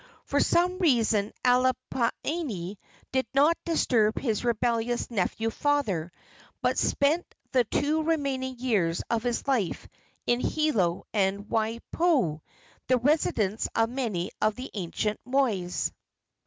[0.25, 2.77] For some reason Alapainui
[3.11, 6.11] did not disturb his rebellious nephew farther,
[6.59, 9.87] but spent the two remaining years of his life
[10.25, 12.41] in Hilo and Waipio,
[12.87, 15.91] the residence of many of the ancient mois.